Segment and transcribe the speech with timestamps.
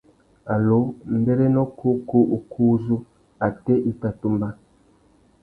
[0.53, 0.79] Allô;
[1.17, 2.97] mbérénô kǔkú ukú uzu,
[3.47, 4.49] atê i tà tumba?